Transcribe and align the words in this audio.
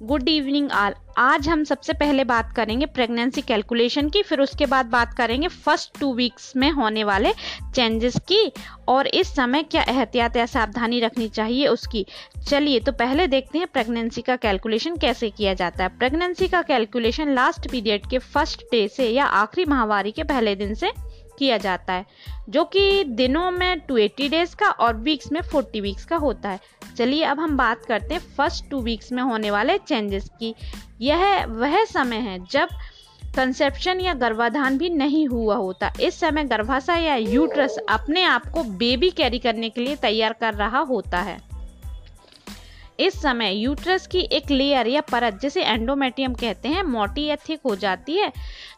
Good 0.00 0.28
evening 0.28 0.70
आल। 0.70 0.94
आज 1.18 1.48
हम 1.48 1.62
सबसे 1.64 1.92
पहले 1.92 2.24
बात 2.24 2.52
करेंगे 2.56 2.86
प्रेगनेंसी 2.86 3.40
कैलकुलेशन 3.42 4.08
की, 4.08 4.22
फिर 4.22 4.40
उसके 4.40 4.66
बाद 4.66 4.86
बात 4.86 5.12
करेंगे 5.14 5.48
फ़र्स्ट 5.48 5.98
टू 6.00 6.12
वीक्स 6.14 6.52
में 6.56 6.70
होने 6.70 7.04
वाले 7.04 7.32
चेंजेस 7.74 8.16
की, 8.28 8.52
और 8.88 9.06
इस 9.06 9.34
समय 9.36 9.62
क्या 9.62 9.82
एहतियात 9.88 10.36
या 10.36 10.46
सावधानी 10.46 11.00
रखनी 11.00 11.28
चाहिए 11.28 11.66
उसकी। 11.66 12.04
चलिए 12.48 12.80
तो 12.80 12.92
पहले 12.94 13.26
देखते 13.26 13.58
हैं 13.58 13.66
प्रेगनेंसी 13.66 14.22
का 14.22 14.36
कैलकुलेशन 14.36 14.96
कैसे 14.96 15.30
किया 15.30 15.54
जाता 15.54 15.84
है। 15.84 15.96
प्रेगनेंसी 15.98 16.48
का 16.48 16.62
कैलकुलेशन 16.62 17.34
लास्ट 17.34 17.70
पीरियड 17.70 18.06
के 18.06 18.18
फ़र्स्ट 18.18 18.62
डे 18.72 18.86
से 18.88 19.08
या 19.08 19.24
आखिरी 19.24 19.64
माहवारी 19.64 20.12
के 20.12 20.22
पहले 20.24 20.54
दिन 20.54 20.74
से 20.74 20.92
किया 21.40 21.58
जाता 21.58 21.92
है, 21.92 22.04
जो 22.48 22.64
कि 22.64 23.04
दिनों 23.04 23.50
में 23.50 23.80
टू 23.80 23.96
एट्टी 23.96 24.28
डेज़ 24.28 24.54
का 24.56 24.70
और 24.70 24.96
वीक्स 24.98 25.32
में 25.32 25.40
फोर्टी 25.42 25.80
वीक्स 25.80 26.04
का 26.04 26.16
होता 26.16 26.48
है। 26.48 26.60
चलिए 26.96 27.24
अब 27.24 27.40
हम 27.40 27.56
बात 27.56 27.84
करते 27.84 28.14
हैं 28.14 28.20
फ़र्स्ट 28.36 28.68
टू 28.70 28.80
वीक्स 28.80 29.12
में 29.12 29.22
होने 29.22 29.50
वाले 29.50 29.78
चेंजेस 29.78 30.28
की। 30.40 30.54
यह, 31.00 31.44
वह 31.46 31.84
समय 31.84 32.16
है 32.16 32.38
जब 32.50 32.68
कंसेप्शन 33.36 34.00
या 34.00 34.14
गर्भाधान 34.14 34.78
भी 34.78 34.88
नहीं 34.90 35.26
हुआ 35.28 35.56
होता। 35.56 35.92
इस 36.00 36.18
समय 36.20 36.44
गर्भाशय 36.44 37.02
या 37.02 37.14
यूट्रस 37.16 37.76
अपने 37.88 38.22
आप 38.22 38.46
को 38.46 38.62
बेबी 38.78 39.10
कैरी 39.10 39.38
करने 39.38 39.68
के 39.70 39.80
लिए 39.80 39.96
तैयार 39.96 40.32
कर 40.32 40.54
रहा 40.54 40.78
होता 40.78 41.18
है। 41.18 41.38
इस 43.00 43.20
समय 43.22 43.54
यूट्रस 43.54 44.06
की 44.06 44.18
एक 44.18 44.50
लेयर 44.50 44.86
या 44.86 45.00
परत, 45.00 45.38
जिसे 45.42 45.62
एंडोमेटियम 45.62 46.34
कहते 46.34 46.68
हैं, 46.68 46.82
मोटी 46.82 47.24
या 47.24 47.36
थिक 47.36 47.60
हो 47.64 47.76
जाती 47.76 48.16
है, 48.16 48.32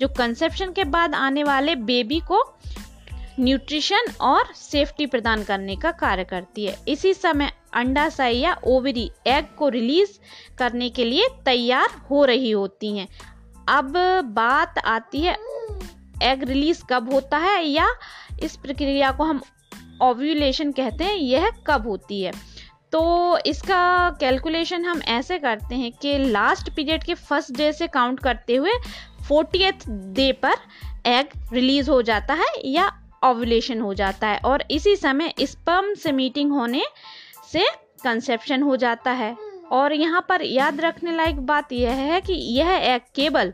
जो 0.00 0.08
कंसेप्शन 0.08 0.72
के 0.72 0.84
बाद 0.84 1.14
आने 1.14 1.44
वाले 1.44 1.74
बेबी 1.74 2.20
को 2.20 2.42
न्यूट्रिशन 3.40 4.06
और 4.20 4.52
सेफ्टी 4.54 5.06
प्रदान 5.06 5.42
करने 5.44 5.76
का 5.76 5.90
कार्य 5.90 6.24
करती 6.24 6.64
है। 6.64 6.76
इसी 6.88 7.14
समय 7.14 7.52
अंडाशय 7.74 8.32
या 8.32 8.56
ओवरी 8.64 9.10
एग 9.26 9.46
को 9.58 9.68
रिलीज़ 9.68 10.18
करने 10.58 10.88
के 10.90 11.04
लिए 11.04 11.28
तैयार 11.44 11.88
हो 12.10 12.24
रही 12.24 12.50
होती 12.50 12.96
हैं। 12.98 13.08
अब 13.68 13.92
बात 14.26 14.78
आती 14.78 15.20
है 15.20 15.36
एग 16.22 16.44
रिलीज़ 16.44 16.82
कब 16.90 17.12
होता 17.12 17.38
है 17.38 17.62
या 17.64 17.88
इस 18.42 18.56
प्रक्रिया 18.56 19.10
को 19.10 19.24
हम 19.24 19.40
ओव्यूलेशन 20.02 20.72
कहते 20.72 21.04
हैं, 21.04 21.14
यह 21.14 21.50
कब 21.66 21.86
होती 21.88 22.22
है? 22.22 22.32
तो 22.92 23.38
इसका 23.46 24.10
कैलकुलेशन 24.20 24.84
हम 24.84 25.00
ऐसे 25.08 25.38
करते 25.38 25.74
हैं 25.74 25.90
कि 25.92 26.16
लास्ट 26.18 26.70
पीरियड 26.76 27.04
के 27.04 27.14
फ़र्स्ट 27.14 27.56
डे 27.56 27.72
से 27.72 27.86
काउंट 27.86 28.20
करते 28.20 28.56
हुए 28.56 28.72
फोर्टीथ 29.28 29.88
डे 29.88 30.30
पर 30.44 30.54
एग 31.06 31.28
रिलीज़ 31.52 31.90
हो 31.90 32.00
जाता 32.02 32.34
है 32.34 32.52
या 32.64 32.90
ओवुलेशन 33.24 33.80
हो 33.80 33.94
जाता 33.94 34.28
है 34.28 34.38
और 34.44 34.64
इसी 34.70 34.96
समय 34.96 35.32
स्पर्म 35.40 35.92
से 35.94 36.12
मीटिंग 36.12 36.52
होने 36.52 36.84
से 37.52 37.64
कंसेप्शन 38.04 38.62
हो 38.62 38.76
जाता 38.76 39.10
है। 39.10 39.36
और 39.72 39.92
यहाँ 39.92 40.24
पर 40.28 40.42
याद 40.42 40.80
रखने 40.80 41.12
लायक 41.12 41.36
बात 41.46 41.72
यह 41.72 41.92
है 41.92 42.20
कि 42.20 42.32
यह 42.32 42.68
एग 42.68 43.00
केवल 43.14 43.52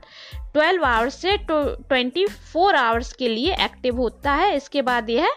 12 0.56 0.84
आवर्स 0.84 1.14
से 1.22 1.36
24 1.38 2.74
आवर्स 2.74 3.12
के 3.12 3.28
लिए 3.28 3.54
एक्टिव 3.64 3.96
होता 3.96 4.32
है। 4.32 4.56
इसके 4.56 4.82
बाद 4.82 5.10
यह 5.10 5.34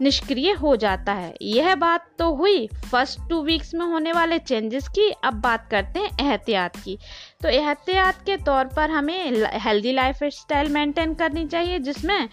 निष्क्रिय 0.00 0.52
हो 0.52 0.76
जाता 0.76 1.12
है। 1.12 1.34
यह 1.42 1.74
बात 1.74 2.06
तो 2.18 2.34
हुई 2.34 2.66
फ़र्स्ट 2.66 3.20
टू 3.30 3.42
वीक्स 3.42 3.74
में 3.74 3.84
होने 3.86 4.12
वाले 4.12 4.38
चेंजेस 4.38 4.88
की। 4.88 5.10
अब 5.24 5.34
बात 5.34 5.68
करते 5.70 6.00
हैं 6.00 6.10
एहतियात 6.20 6.76
की। 6.76 6.98
तो 7.42 7.48
एहतियात 7.48 8.20
के 8.26 8.36
तौर 8.36 8.64
पर 8.64 8.90
हमें 8.90 9.46
हेल्दी 9.54 9.92
लाइफ 9.92 10.18
स्टाइल 10.24 10.68
मेंटेन 10.68 11.14
करनी 11.14 11.46
चाहिए, 11.46 11.78
जिसमें 11.78 12.28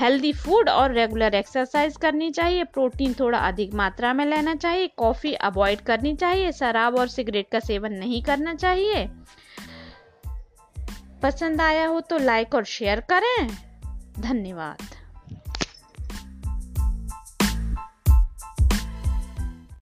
हेल्दी 0.00 0.32
फ़ूड 0.32 0.68
और 0.68 0.92
रेगुलर 0.92 1.34
एक्सरसाइज 1.34 1.96
करनी 1.96 2.30
चाहिए। 2.30 2.64
प्रोटीन 2.64 3.14
थोड़ा 3.14 3.38
अधिक 3.38 3.74
मात्रा 3.74 4.12
में 4.12 4.26
लेना 4.26 4.54
चाहिए। 4.54 4.86
कॉफ़ी 4.96 5.34
अवॉइड 5.34 5.80
करनी 5.80 6.14
चाहिए। 6.16 6.52
शराब 6.52 6.98
और 6.98 7.08
सिगरेट 7.08 7.48
का 7.52 7.60
सेवन 7.60 7.92
नहीं 7.92 8.22
करना 8.22 8.54
चाहिए। 8.54 9.08
पसंद 11.22 11.60
आया 11.60 11.86
हो 11.86 12.00
तो 12.00 12.18
लाइक 12.18 12.54
और 12.54 12.64
शेयर 12.64 13.00
करें। 13.00 13.48
धन्यवाद। 14.18 14.93